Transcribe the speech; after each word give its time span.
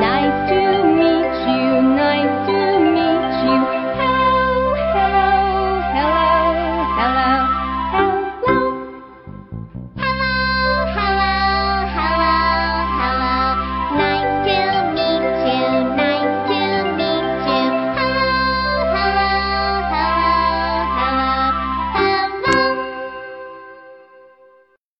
nine 0.00 0.33